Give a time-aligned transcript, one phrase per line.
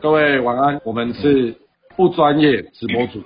[0.00, 1.54] 各位晚安，我们是
[1.94, 3.22] 不专业直播组。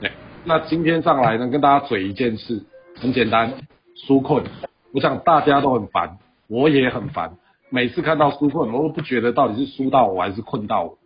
[0.00, 0.10] 对，
[0.42, 2.64] 那今天上来呢，跟大家嘴一件事，
[2.96, 3.52] 很简单，
[3.94, 4.42] 纾困。
[4.94, 6.16] 我想大家都很烦，
[6.46, 7.32] 我也很烦。
[7.68, 10.96] 每次看到纾困，我都不觉得到底是输到我还是困到我。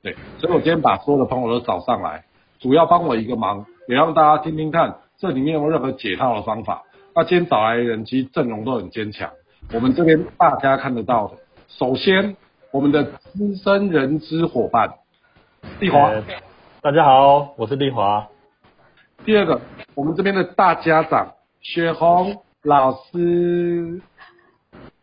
[0.00, 2.24] 对，所以我今天把所有的朋友都找上来，
[2.60, 6.84] 主要帮我一个忙，也让大家听听看这里面有任何解套的方法。
[7.16, 9.28] 那今天找来的人其实阵容都很坚强，
[9.72, 11.34] 我们这边大家看得到的，
[11.66, 12.36] 首先。
[12.72, 14.94] 我们的资深人资伙伴，
[15.78, 16.10] 丽华，
[16.80, 18.26] 大家好，我是丽华。
[19.26, 19.60] 第二个，
[19.94, 24.00] 我们这边的大家长，雪红老师。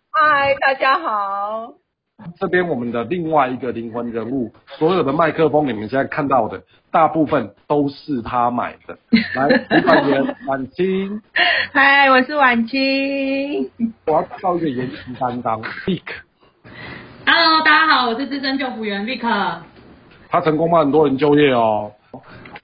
[0.10, 1.76] 嗨，大家好。
[2.40, 8.98] 这边我们的另外一个灵魂人物，所有的麦克风你们现在看到的，大部分都是他买的。
[9.36, 11.22] 来，主管员婉清。
[11.72, 13.70] 嗨，我是婉清。
[14.08, 15.62] 我要靠一个颜值担当。
[17.32, 19.22] Hello，大家好，我是资深救护员 Vic。
[20.30, 21.92] 他成功帮很多人就业哦。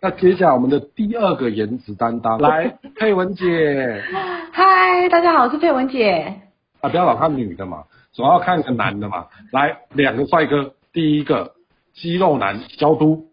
[0.02, 4.04] 那接下来我们的第二个颜值担当， 来佩文姐。
[4.52, 6.42] 嗨，大家好，我是佩文姐。
[6.82, 9.28] 啊，不要老看女的嘛，总要看个男的嘛。
[9.52, 11.52] 来，两个帅哥，第一个
[11.94, 13.24] 肌肉男肖都。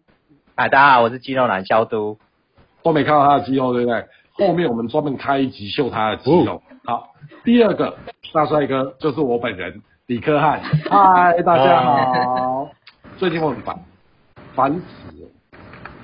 [0.53, 2.15] 啊，大家好，我是肌肉男肖都。
[2.83, 4.05] 都没看到他的肌肉，对不对？
[4.33, 6.61] 后面我们专门开一集秀他的肌肉。
[6.85, 7.07] 好，
[7.43, 7.97] 第二个
[8.31, 9.81] 大帅哥就是我本人。
[10.05, 10.59] 李克汉，
[10.89, 12.69] 嗨，大家好。
[13.17, 13.79] 最近我很烦，
[14.53, 15.29] 烦死了。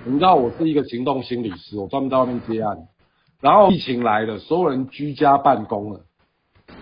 [0.05, 2.77] 你知道我是一个行动心理师，我专门在外面接案。
[3.41, 5.99] 然后疫情来了，所有人居家办公了。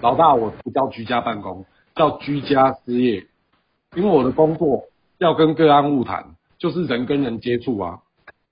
[0.01, 3.25] 老大，我不叫居家办公，叫居家失业。
[3.95, 4.83] 因为我的工作
[5.17, 6.23] 要跟个案物谈，
[6.59, 7.97] 就是人跟人接触啊。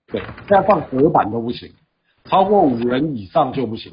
[0.07, 1.71] 对，现在放隔板都不行。
[2.25, 3.91] 超过五人以上就不行，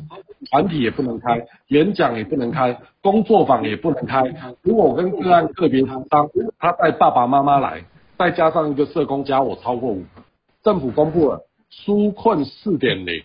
[0.50, 4.22] 团体也不能开，演讲也不能开，工作坊也不能开。
[4.62, 7.84] 如果我跟个案特别谈商，他带爸爸妈妈来，
[8.19, 10.02] 再加上一个社工加我超过五，
[10.62, 13.22] 政府公布了纾困四点零，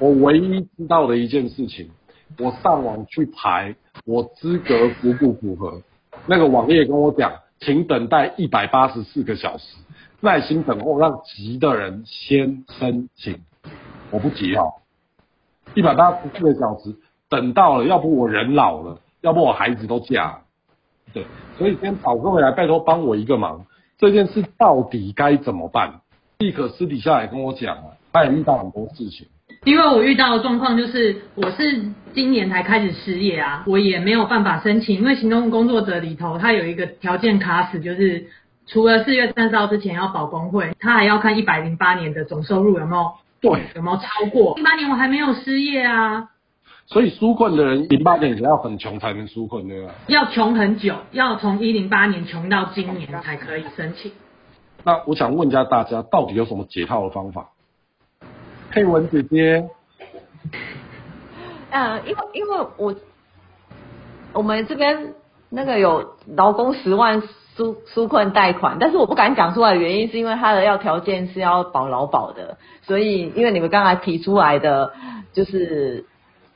[0.00, 1.90] 我唯一知道的一件事情，
[2.38, 5.82] 我上网去排我资格符不符合，
[6.26, 9.76] 那个网页跟我讲，请等待一百八十四个小时，
[10.20, 13.38] 耐心等候，让急的人先申请。
[14.10, 14.74] 我不急哦，
[15.74, 16.96] 一百八十四个小时
[17.28, 20.38] 等到了，要不我人老了，要不我孩子都嫁了，
[21.12, 21.24] 对，
[21.56, 23.66] 所以今天找各位来，拜托帮我一个忙，
[23.98, 26.00] 这件事到底该怎么办？
[26.38, 29.28] 立刻私底下也跟我讲了，他也遇到很多事情。
[29.64, 31.84] 因为我遇到的状况就是，我是
[32.14, 38.26] 今年才开始失业啊，我也没有办法申请，因为行动工作者里头他有一个条件卡死，就是
[38.66, 43.12] 除了四月三十号之前要保工会，他还要看一百零八年的总收入有没有。
[43.40, 44.54] 对，有没有超过？
[44.56, 46.30] 零八年我还没有失业啊。
[46.86, 49.94] 所以纾困的人，零八年要很穷才能纾困，对吧？
[50.08, 54.12] 要穷很久，要从一零八年穷到今年才可以申请。
[54.84, 57.50] 那我想问一下大家，到底有什么解套的方法？
[58.70, 59.68] 佩文姐姐。
[61.70, 62.94] 呃，因为因为我
[64.32, 65.14] 我们这边
[65.48, 67.22] 那个有劳工十万。
[67.60, 74.92] 纾纾困贷款，但是我不敢讲出来的原因，是因为他的要条件是要保劳保的，所以因为你们刚才提出来的，
[75.34, 76.06] 就是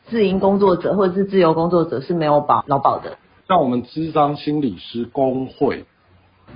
[0.06, 3.18] 自营工作者或者是自由工作者是没有保劳保的。
[3.46, 5.84] 像我们智商心理师工会，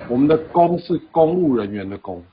[0.07, 2.23] 我们的工是公务人员的工，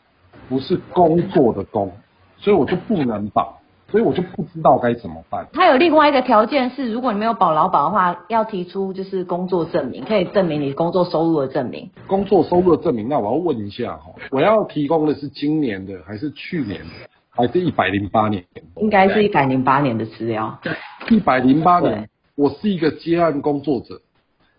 [0.49, 1.93] 不是工作的工，
[2.39, 3.59] 所以我就不能保。
[3.89, 5.47] 所以我就不知道该怎么办。
[5.53, 11.89] 他有另外一个条件是，如果你没有保劳保的话，要提出就是工作证明，可以证明你工作收入的证明。
[12.09, 18.45] 工作收入的证明，那我要问一下哈，我要提供的是今年的，还是去年的，还是一百零八年？
[18.77, 20.59] 应该是一百零八年的资料。
[20.63, 20.73] 对，
[21.11, 24.01] 一百零八年，我是一个接案工作者，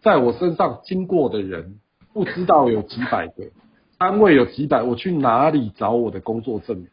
[0.01, 1.75] 在我身上经过的人
[2.13, 3.43] 不知道有几百个。
[3.99, 6.87] 单位有几百，我去哪里找我的工作证明？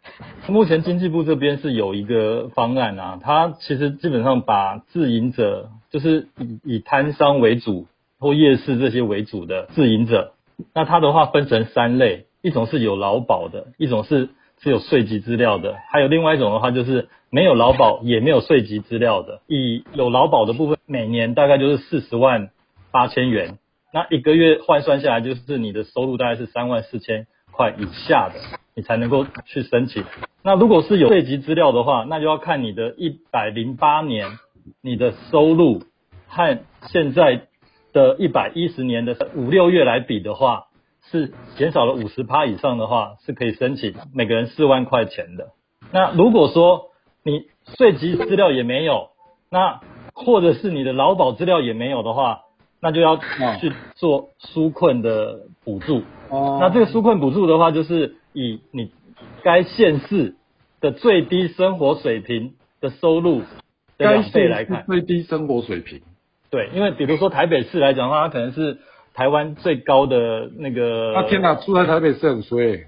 [0.49, 7.87] 目前经济部这边是有一个方案啊，它其实基本上把自营者，就是以以摊商为主
[8.19, 10.33] 或夜市这些为主的自营者，
[10.73, 14.31] 那它的话分成三类，一种是有劳保的，一种是
[14.61, 19.43] 只有税籍资料的，还有另外一种的话就是没有劳保也没有税籍资料的。
[19.47, 22.49] 以有劳保的部分，每年大概就是四十万
[22.91, 23.59] 八千元。
[23.95, 28.35] 那一个月换算下来，就是你的收入大概是三万四千块以下的，
[28.75, 30.03] 你才能够去申请。
[30.43, 34.27] 那如果是有税籍资料的话，那就要看你的一百零八年
[34.83, 35.85] 你的收入
[36.27, 36.59] 和
[36.89, 37.47] 现在
[37.93, 40.65] 的一百一十年的五六月来比的话，
[41.13, 45.51] 是减少了五十趴以上的话，是可以申请每个人四万块钱的。
[45.93, 46.87] 那如果说
[47.23, 47.47] 你
[47.77, 49.11] 税籍资料也没有，
[49.53, 49.81] 那
[50.15, 52.41] 或者是你的劳保资料也没有的话，
[52.85, 56.03] 那就要去做纾困的补助。
[56.29, 58.91] 哦，那这个纾困补助的话，就是以你
[59.43, 60.35] 该县市
[60.83, 62.53] 的最低生活水平
[62.83, 63.41] 的收入
[63.97, 64.85] 的两倍来看。
[64.87, 66.03] 最低生活水平。
[66.51, 68.77] 对，因为比如说台北市来讲的话，它可能是
[69.15, 71.13] 台湾最高的那个。
[71.15, 72.85] 那天哪，住在台北市很衰。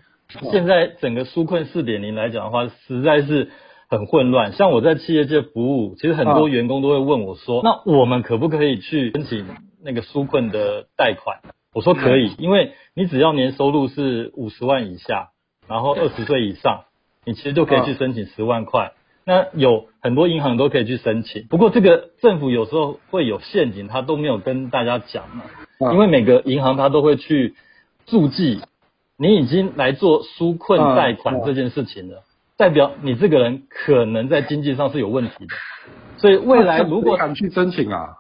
[0.53, 3.49] 现在整个纾困四点零来讲的话，实在是
[3.89, 4.53] 很混乱。
[4.53, 9.47] 像我在企业界服务，其实很多员工都会问我说：“那我们可不可以去申请
[9.87, 11.39] 那个纾困的贷款？”
[11.73, 15.31] 我说可以，因为你只要年收入是五十万以下，
[15.67, 16.85] 然后二十岁以上，
[17.25, 18.93] 你其实就可以去申请十万块。
[19.25, 25.45] 那有很多银行都可以去申请，不过这个政府有时候会有陷阱，他都没有跟大家讲嘛。
[25.93, 27.55] 因为每个银行他都会去
[28.07, 28.61] 注记。
[29.19, 32.23] 你已经来做纾困贷款这件事情了，
[32.59, 35.55] 代表你这个人可能在经济上是有问题的，
[36.19, 38.19] 所以未来如果敢去申请啊，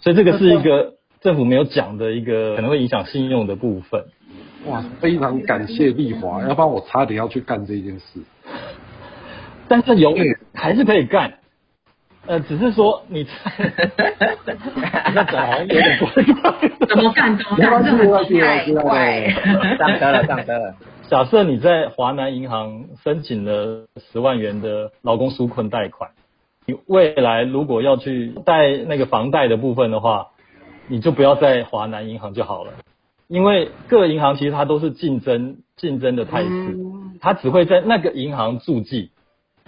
[0.00, 4.04] 所以这个是一个政府没有讲的一个可能会影响信用的部分。
[4.66, 8.20] 哇，非常感谢丽华，要不然我差点要去干这件事。
[9.68, 10.14] 但是有
[10.54, 11.34] 还是可以干。
[12.26, 13.26] 呃，只是说你，
[15.14, 16.08] 那怎么有点过？
[16.86, 17.38] 怎么干？
[17.38, 17.82] 怎么干？
[18.40, 19.30] 太怪，
[19.78, 20.74] 上车了，上车了。
[21.08, 26.10] 假设你在华南银行申请了十万元的劳工纾困贷款，
[26.68, 30.28] 你未来如果要去贷那个房贷的部分的话，
[30.86, 32.72] 你就不要在华南银行就好了，
[33.26, 36.76] 因为各银行其实它都是竞争竞争的态势，
[37.22, 39.12] 它只会在那个银行注记。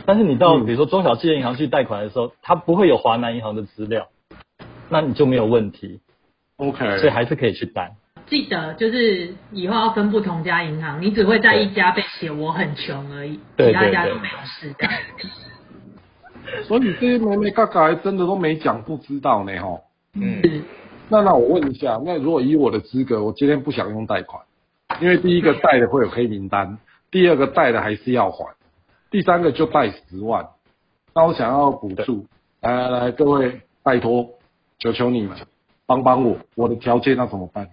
[0.05, 4.08] 但是你到比如说中小企业银行去贷款的时候，它不会有华南银行的资料，
[4.91, 6.00] 那你就没有问题。
[6.58, 7.97] OK，所以还是可以去贷。
[8.26, 14.87] 记得就是以后要分不同家银行，你只会在一家被写我很穷而已，其他家都没有事的。
[16.67, 19.81] 所以这些妹妹嘎嘎真的都没讲不知道呢吼。
[20.14, 20.43] 嗯。
[21.12, 24.41] 那那我问一下，那如果以我的资格，我今天不想用贷款，
[25.00, 26.79] 因为第一个贷的会有黑名单，
[27.11, 28.55] 第二个贷的还是要还。
[29.11, 30.47] 第三个就贷十万，
[31.12, 32.26] 那我想要补助，
[32.61, 34.25] 来来来，各位拜托，
[34.79, 35.37] 求求你们
[35.85, 37.67] 帮帮我，我的条件那怎么办？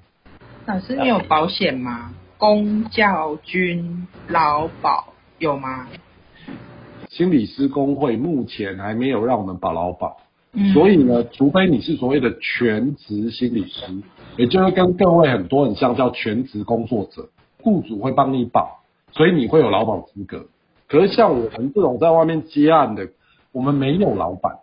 [0.65, 2.11] 老师，你有保险吗？
[2.39, 5.87] 公教军劳保有吗？
[7.09, 10.17] 心理师工会目前还没有让我们保劳保，
[10.73, 13.81] 所以呢，除非你是所谓的全职心理师，
[14.37, 17.29] 也就是跟各位很多很像叫全职工作者，
[17.61, 18.81] 雇主会帮你保，
[19.11, 20.47] 所以你会有劳保资格。
[20.87, 23.09] 可是像我们这种在外面接案的，
[23.51, 24.57] 我们没有老板，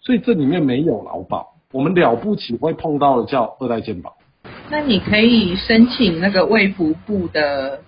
[0.00, 4.16] 所以这里面没有劳保，我们了不起会碰到的叫二代健保。
[4.70, 7.80] 那你可以申请那个卫福部的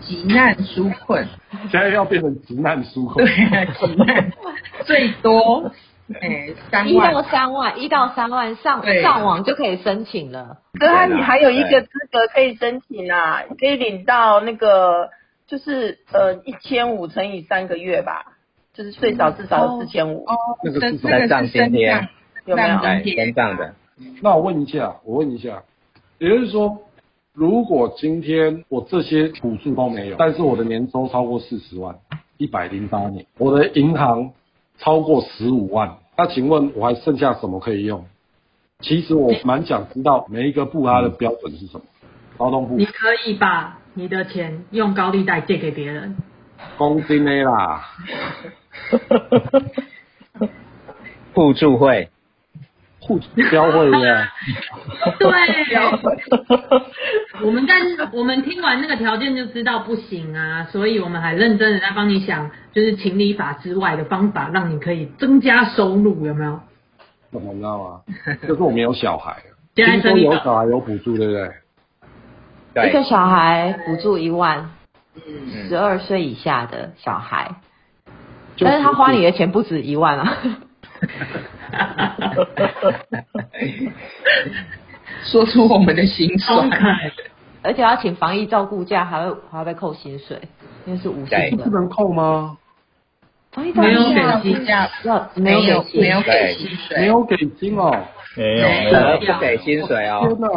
[0.00, 1.26] 急难纾困。
[1.70, 3.24] 现在要变成急难纾困。
[3.24, 4.32] 对，急难
[4.84, 5.70] 最多
[6.20, 6.88] 诶 三万。
[6.90, 10.58] 一到三万，一到三万上上网就可以申请了。
[10.78, 15.10] 可是你还有一个资格可以申请啊，可以领到那个。
[15.46, 18.36] 就是呃一千五乘以三个月吧，
[18.72, 20.22] 就是最少至少四千五。
[20.24, 22.08] 哦，那个是在上今天
[22.44, 22.78] 有没有？
[22.78, 23.02] 在
[23.34, 23.74] 上的。
[24.22, 25.64] 那我问一下，我问一下，
[26.18, 26.78] 也就是说，
[27.40, 31.96] 如果今天我这些补助都没有，但是我的年收超过四十万，
[32.36, 34.32] 一百零八年，我的银行
[34.76, 38.04] 超过十五万，那请问我还剩下什么可以用？
[38.80, 41.84] 其实我蛮想知道每一个部它的标准是什么。
[42.36, 46.18] 劳动部，你可以把你的钱用高利贷借给别人，
[46.76, 47.86] 公金的啦，
[51.32, 52.10] 互助会，
[53.34, 54.30] 互标会呀，
[55.18, 55.28] 对，
[57.44, 66.60] 我们但是我们听完那个条件就知道不行啊，所以我们还认真的在帮你想，就是情理法之外的方法，让你可以增加收入，有没有？
[67.32, 68.00] 怎么知道啊？
[68.46, 69.36] 就是我们有小孩，
[69.74, 72.88] 听说有小孩有补助，对不对？
[72.88, 74.70] 一个小孩补助一万，
[75.68, 77.56] 十二岁以下的小孩，
[78.60, 80.36] 但是他花你的钱不止一万啊！
[85.24, 86.68] 说出我们的心酸，
[87.62, 90.38] 而且要请防疫照顾假，还会还会扣薪水，
[90.86, 91.64] 因为是无薪的。
[91.64, 92.56] 不能扣吗？
[93.52, 97.90] 防疫照顾假要没有没有给薪水，没有给薪哦，
[98.36, 100.26] 没有，不给薪水哦。
[100.26, 100.48] 天哪！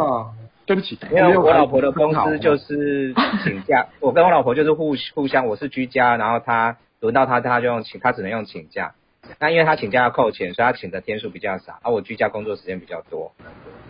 [0.66, 8.94] 对不起，因为我老婆的公司就是请假， 我跟我老婆就是互互相，我是居家，然后她轮到她，她就用请，她只能用请假。
[9.38, 13.32] 那因为他请假要扣钱，所以他请的天数比较少，而我居家工作时间比较多。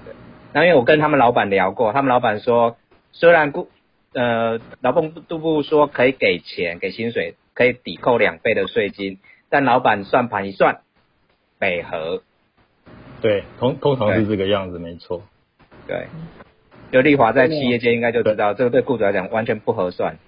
[0.04, 0.14] 对。
[0.52, 2.76] 那因为我跟他们老板聊过，他们老板说，
[3.12, 3.68] 虽然雇
[4.12, 10.80] 呃劳动部说可以给钱给薪水，可以抵扣两倍的税金，但老板算盘一算，
[11.58, 12.22] 北河
[13.20, 15.22] 对，通通常是这个样子，没错。
[15.86, 16.06] 对，
[16.92, 20.18] 就丽华在企业界应该就知道，这个对雇主来讲完全不合算。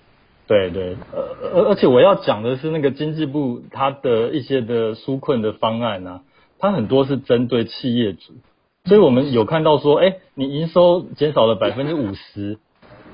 [0.47, 6.21] 对对，呃而而且我要讲的是那个经济部它的一些的纾困的方案呢、
[6.59, 8.35] 它很多是针对企业主，
[8.85, 12.59] 所以我们有看到说，哎，你营收减少了百分之五十，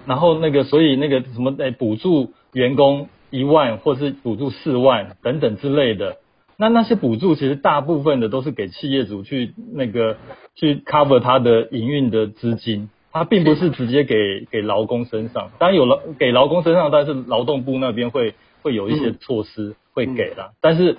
[0.07, 6.19] 然后那个所以那个什么，哎，补助员工一万或是补助四万等等之类的。
[6.59, 10.19] 那那些补助其实大部分的都是给企业主去那个
[10.55, 15.50] 去 cover 他的营运的资金，它并不是直接给给劳工身上。
[15.59, 20.52] 当然有劳给劳工身上，但是劳动部那边会会有一些措施会给啦。
[20.62, 20.97] 但是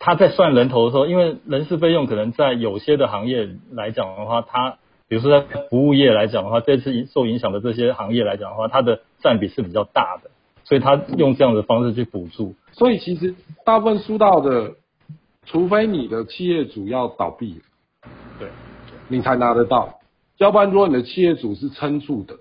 [0.00, 4.78] 他在算人头的时候，因为人事费用可能在有些的行业来讲的话，它
[5.08, 10.30] 比如说在服务业来讲的话，这次受影响的这些行业来讲的话，它的占比是比较大的，
[10.64, 12.54] 所以他用这样的方式去补助。
[12.72, 14.72] 所以其实大部分输到的，
[15.46, 17.60] 除非你的企业主要倒闭，
[18.38, 18.48] 对，
[19.08, 19.97] 你才拿得到。
[20.38, 22.36] 要不然，如果你的企业主是撑住的，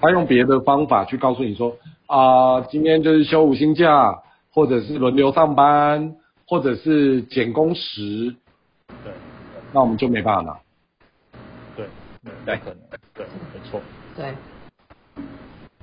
[0.00, 4.18] 他用别的方法去告诉你说啊、今天就是休五星假，
[4.52, 8.34] 或者是轮流上班，或者是减工时，
[9.04, 9.12] 对
[9.72, 10.58] 那我们就没办法拿。
[11.76, 11.86] 对
[12.22, 12.78] 对，对可能，
[13.14, 13.80] 对，没错。
[14.16, 14.34] 对，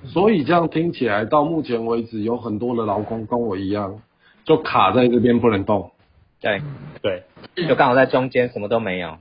[0.06, 4.00] 所以这样听起来，到目前为止，有很多的劳工跟我一样，
[4.44, 5.92] 就卡在这边不能动，
[6.40, 6.62] 对，
[7.02, 7.24] 对。
[7.68, 9.18] 就刚好在中间，什么都没有。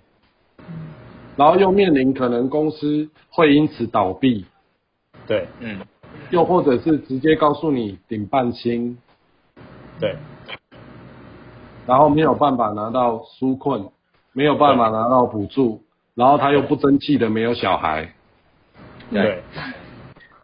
[1.40, 4.44] 然后又面临可能公司会因此倒闭，
[5.26, 5.80] 对嗯，
[6.28, 8.98] 又或者是直接告诉你顶半薪，
[9.98, 10.14] 对。
[11.86, 13.88] 然后没有办法拿到纾困，
[14.34, 15.80] 没有办法拿到补助，
[16.14, 18.12] 然后他又不争气的没有小孩，
[19.10, 19.42] 对。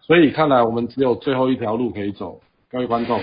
[0.00, 3.20] 所以看来我们只有最后一条路可以走，各位观众，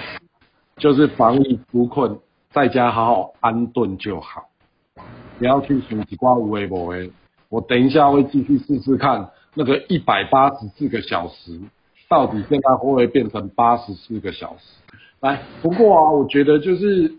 [0.77, 2.20] 就是防疫纾困，
[2.51, 4.44] 在家好好安顿就好，
[5.39, 7.12] 不要去数几挂无为不为。
[7.54, 11.60] 我等一下会继续试试看那个一百八十四个小时，
[12.10, 14.96] 到底现在会不会变成八十四个小时？
[15.20, 17.14] 来，不过啊，我觉得就是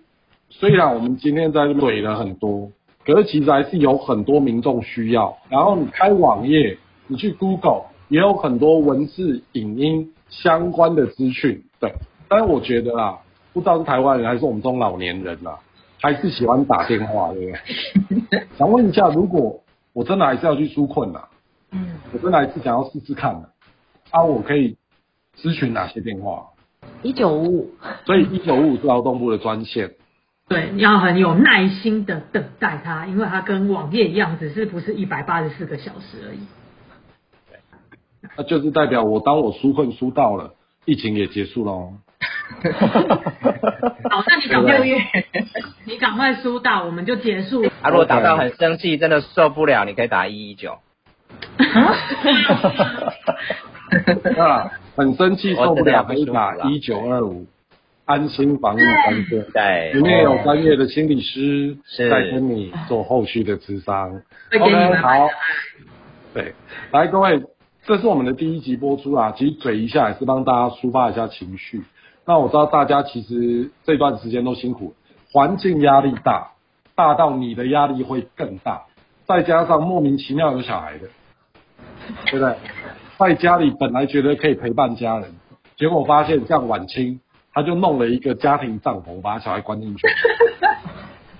[0.50, 2.72] 虽然我们今天在这怼了很多，
[3.06, 5.38] 可是其实还是有很多民众需要。
[5.48, 11.62] 然后你开网页，你去 Google 也有很多文字、影音相关的资讯。
[11.78, 11.94] 对，
[12.26, 13.18] 但是我觉得啊，
[13.52, 15.60] 不知道是台湾人还是我们中老年人啦，
[16.02, 17.52] 还是喜欢打电话，对
[18.08, 18.42] 不对？
[18.58, 19.60] 想问一下，如果
[19.94, 21.28] 我真的还是要去纾困啦，
[21.70, 23.48] 嗯，我真的还是想要试试看的，
[24.10, 24.76] 啊，我可以
[25.38, 26.48] 咨询哪些电话？
[27.02, 27.70] 一九五五，
[28.04, 29.94] 所以一九五五是劳动部的专线。
[30.46, 36.40] 对，要很有耐心的等待它，因为它跟网页一样，只是不是一百八十四个小时而已。
[38.36, 41.92] 那就是代表我当我纾困纾到了，疫情也结束了
[42.64, 43.22] 哦。
[44.10, 44.78] 好，那你赶快，
[45.84, 47.64] 你赶快输到，我们就结束。
[47.82, 50.78] 啊，如果打到很生气，真的受不了，你可以打一一九。
[54.38, 57.46] 啊 很生气受不了，可以打一九二五
[58.04, 64.22] 安心防疫专线，对，里面有专业的心理师是在跟你做后续的咨商。
[64.58, 65.28] OK，好，
[66.32, 66.54] 对，
[66.92, 67.42] 来各位，
[67.84, 71.82] 这是我们的第一集播出啊，其实嘴一下也是帮大家抒发一下情绪。
[72.26, 74.94] 那我知道大家其实这段时间都辛苦，
[75.32, 76.52] 环境压力大，
[76.94, 78.82] 大到你的压力会更大，
[79.26, 81.08] 再加上莫名其妙有小孩的，
[82.30, 82.54] 对不对？
[83.18, 85.30] 在家里本来觉得可以陪伴家人，
[85.76, 87.20] 结果发现像晚清，
[87.52, 90.06] 他就弄了一个家庭帐篷，把小孩关进去。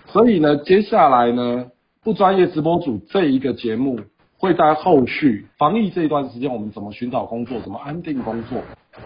[0.07, 1.67] 所以呢，接下来呢，
[2.03, 3.99] 不专业直播组这一个节目
[4.39, 8.61] 会在后续防疫这一段时间，我们怎么寻找工作，怎么安定工作，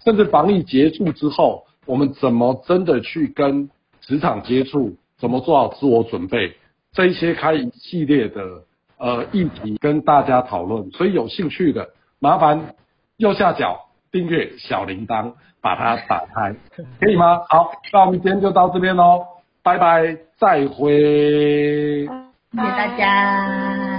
[0.04, 3.71] 甚至防疫结束之后，我们怎么真的去跟
[4.02, 6.54] 职场接触，怎么做好自我准备，
[6.92, 8.62] 这一些开一系列的
[8.99, 10.90] 呃议题跟大家讨论。
[10.90, 11.88] 所以有兴趣的，
[12.21, 12.75] 麻烦
[13.16, 16.54] 右下角订阅小铃铛，把它打开，
[17.00, 17.40] 可以吗？
[17.49, 19.25] 好，那我们今天就到这边喽，
[19.62, 22.07] 拜拜，再会。
[22.52, 23.97] 谢谢大家。